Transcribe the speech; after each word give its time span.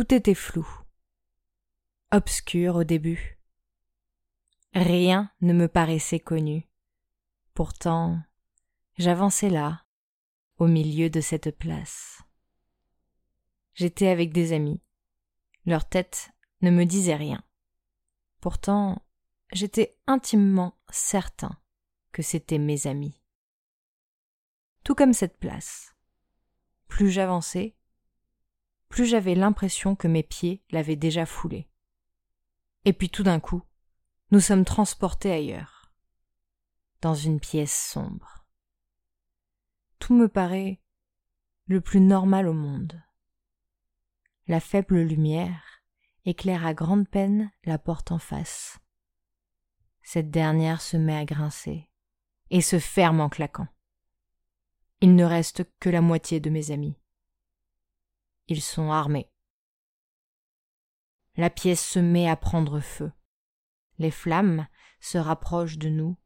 Tout 0.00 0.14
était 0.14 0.34
flou, 0.34 0.66
obscur 2.10 2.76
au 2.76 2.84
début. 2.84 3.38
Rien 4.72 5.30
ne 5.42 5.52
me 5.52 5.68
paraissait 5.68 6.18
connu. 6.18 6.66
Pourtant, 7.52 8.18
j'avançais 8.96 9.50
là, 9.50 9.84
au 10.56 10.68
milieu 10.68 11.10
de 11.10 11.20
cette 11.20 11.50
place. 11.50 12.22
J'étais 13.74 14.08
avec 14.08 14.32
des 14.32 14.54
amis. 14.54 14.80
Leur 15.66 15.86
tête 15.86 16.30
ne 16.62 16.70
me 16.70 16.84
disait 16.84 17.16
rien. 17.16 17.44
Pourtant, 18.40 19.04
j'étais 19.52 19.98
intimement 20.06 20.80
certain 20.88 21.60
que 22.10 22.22
c'étaient 22.22 22.56
mes 22.56 22.86
amis. 22.86 23.20
Tout 24.82 24.94
comme 24.94 25.12
cette 25.12 25.36
place. 25.36 25.94
Plus 26.88 27.10
j'avançais, 27.10 27.76
plus 28.90 29.06
j'avais 29.06 29.34
l'impression 29.34 29.96
que 29.96 30.08
mes 30.08 30.22
pieds 30.22 30.62
l'avaient 30.70 30.96
déjà 30.96 31.24
foulé. 31.24 31.68
Et 32.84 32.92
puis 32.92 33.08
tout 33.08 33.22
d'un 33.22 33.40
coup, 33.40 33.62
nous 34.30 34.40
sommes 34.40 34.64
transportés 34.66 35.32
ailleurs, 35.32 35.90
dans 37.00 37.14
une 37.14 37.40
pièce 37.40 37.74
sombre. 37.74 38.44
Tout 39.98 40.14
me 40.14 40.28
paraît 40.28 40.82
le 41.66 41.80
plus 41.80 42.00
normal 42.00 42.46
au 42.46 42.52
monde. 42.52 43.02
La 44.48 44.60
faible 44.60 45.00
lumière 45.00 45.70
éclaire 46.24 46.66
à 46.66 46.74
grande 46.74 47.08
peine 47.08 47.50
la 47.64 47.78
porte 47.78 48.12
en 48.12 48.18
face. 48.18 48.78
Cette 50.02 50.30
dernière 50.30 50.80
se 50.80 50.96
met 50.96 51.16
à 51.16 51.24
grincer 51.24 51.88
et 52.50 52.60
se 52.60 52.78
ferme 52.78 53.20
en 53.20 53.28
claquant. 53.28 53.68
Il 55.00 55.14
ne 55.14 55.24
reste 55.24 55.64
que 55.78 55.88
la 55.88 56.00
moitié 56.00 56.40
de 56.40 56.50
mes 56.50 56.72
amis. 56.72 56.99
Ils 58.50 58.60
sont 58.60 58.90
armés. 58.90 59.30
La 61.36 61.50
pièce 61.50 61.86
se 61.86 62.00
met 62.00 62.28
à 62.28 62.34
prendre 62.34 62.80
feu. 62.80 63.12
Les 63.98 64.10
flammes 64.10 64.66
se 64.98 65.18
rapprochent 65.18 65.78
de 65.78 65.88
nous 65.88 66.16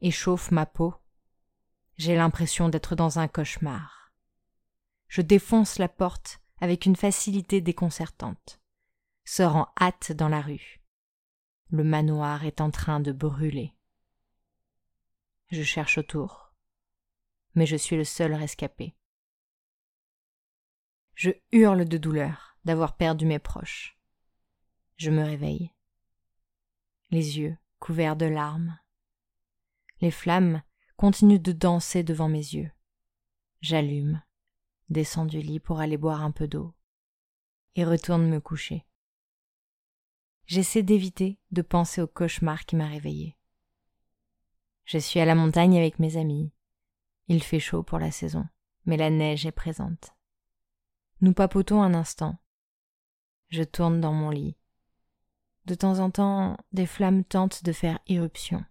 et 0.00 0.10
chauffent 0.10 0.52
ma 0.52 0.64
peau. 0.64 0.94
J'ai 1.98 2.16
l'impression 2.16 2.70
d'être 2.70 2.96
dans 2.96 3.18
un 3.18 3.28
cauchemar. 3.28 4.10
Je 5.08 5.20
défonce 5.20 5.78
la 5.78 5.90
porte 5.90 6.40
avec 6.62 6.86
une 6.86 6.96
facilité 6.96 7.60
déconcertante. 7.60 8.58
Sors 9.26 9.56
en 9.56 9.68
hâte 9.78 10.12
dans 10.12 10.30
la 10.30 10.40
rue. 10.40 10.80
Le 11.68 11.84
manoir 11.84 12.46
est 12.46 12.62
en 12.62 12.70
train 12.70 13.00
de 13.00 13.12
brûler. 13.12 13.74
Je 15.50 15.62
cherche 15.62 15.98
autour, 15.98 16.54
mais 17.54 17.66
je 17.66 17.76
suis 17.76 17.96
le 17.96 18.04
seul 18.04 18.32
rescapé. 18.32 18.95
Je 21.16 21.30
hurle 21.50 21.86
de 21.86 21.96
douleur 21.96 22.58
d'avoir 22.66 22.94
perdu 22.94 23.24
mes 23.24 23.38
proches. 23.38 23.98
Je 24.96 25.10
me 25.10 25.24
réveille. 25.24 25.72
Les 27.10 27.38
yeux 27.38 27.56
couverts 27.78 28.16
de 28.16 28.26
larmes. 28.26 28.78
Les 30.02 30.10
flammes 30.10 30.62
continuent 30.98 31.40
de 31.40 31.52
danser 31.52 32.02
devant 32.02 32.28
mes 32.28 32.52
yeux. 32.54 32.70
J'allume, 33.62 34.22
descends 34.90 35.24
du 35.24 35.40
lit 35.40 35.58
pour 35.58 35.80
aller 35.80 35.96
boire 35.96 36.22
un 36.22 36.32
peu 36.32 36.46
d'eau, 36.46 36.74
et 37.76 37.84
retourne 37.86 38.28
me 38.28 38.38
coucher. 38.38 38.84
J'essaie 40.44 40.82
d'éviter 40.82 41.40
de 41.50 41.62
penser 41.62 42.02
au 42.02 42.06
cauchemar 42.06 42.66
qui 42.66 42.76
m'a 42.76 42.88
réveillé. 42.88 43.38
Je 44.84 44.98
suis 44.98 45.20
à 45.20 45.24
la 45.24 45.34
montagne 45.34 45.78
avec 45.78 45.98
mes 45.98 46.18
amis. 46.18 46.52
Il 47.28 47.42
fait 47.42 47.58
chaud 47.58 47.82
pour 47.82 47.98
la 47.98 48.10
saison, 48.10 48.46
mais 48.84 48.98
la 48.98 49.08
neige 49.08 49.46
est 49.46 49.52
présente. 49.52 50.12
Nous 51.22 51.32
papotons 51.32 51.82
un 51.82 51.94
instant. 51.94 52.38
Je 53.48 53.62
tourne 53.62 54.00
dans 54.02 54.12
mon 54.12 54.28
lit. 54.28 54.56
De 55.64 55.74
temps 55.74 55.98
en 55.98 56.10
temps, 56.10 56.58
des 56.72 56.86
flammes 56.86 57.24
tentent 57.24 57.64
de 57.64 57.72
faire 57.72 57.98
irruption. 58.06 58.64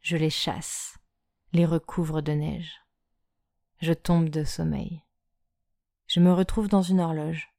Je 0.00 0.16
les 0.16 0.30
chasse, 0.30 0.98
les 1.52 1.64
recouvre 1.64 2.20
de 2.20 2.32
neige. 2.32 2.72
Je 3.80 3.94
tombe 3.94 4.28
de 4.28 4.44
sommeil. 4.44 5.02
Je 6.06 6.20
me 6.20 6.32
retrouve 6.32 6.68
dans 6.68 6.82
une 6.82 7.00
horloge. 7.00 7.54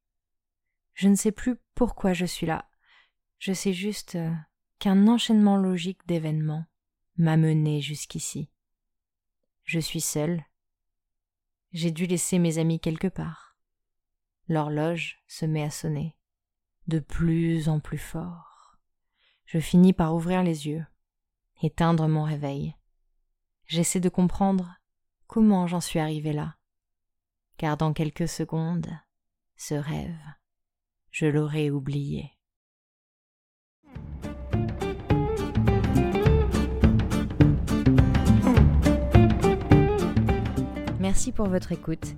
Je 0.94 1.08
ne 1.08 1.16
sais 1.16 1.32
plus 1.32 1.56
pourquoi 1.74 2.14
je 2.14 2.26
suis 2.26 2.46
là. 2.46 2.70
Je 3.40 3.54
sais 3.54 3.74
juste 3.74 4.16
euh, 4.16 4.32
qu'un 4.78 5.08
enchaînement 5.08 5.58
logique 5.58 6.06
d'événements 6.06 6.66
m'a 7.18 7.38
mené 7.38 7.82
jusqu'ici. 7.82 8.52
Je 9.64 9.80
suis 9.80 10.02
seule. 10.02 10.46
J'ai 11.72 11.90
dû 11.92 12.06
laisser 12.06 12.38
mes 12.38 12.60
amis 12.60 12.80
quelque 12.80 13.08
part. 13.08 13.51
L'horloge 14.52 15.18
se 15.28 15.46
met 15.46 15.64
à 15.64 15.70
sonner, 15.70 16.14
de 16.88 17.00
plus 17.00 17.70
en 17.70 17.80
plus 17.80 17.98
fort. 17.98 18.78
Je 19.46 19.60
finis 19.60 19.94
par 19.94 20.14
ouvrir 20.14 20.44
les 20.44 20.68
yeux, 20.68 20.86
éteindre 21.62 22.10
mon 22.10 22.24
réveil. 22.24 22.76
J'essaie 23.66 24.02
de 24.02 24.10
comprendre 24.10 24.76
comment 25.26 25.68
j'en 25.68 25.80
suis 25.80 26.00
arrivé 26.00 26.34
là, 26.34 26.58
car 27.56 27.78
dans 27.78 27.94
quelques 27.94 28.28
secondes, 28.28 28.92
ce 29.56 29.76
rêve, 29.76 30.20
je 31.12 31.28
l'aurais 31.28 31.70
oublié. 31.70 32.38
Merci 41.00 41.32
pour 41.32 41.48
votre 41.48 41.72
écoute. 41.72 42.18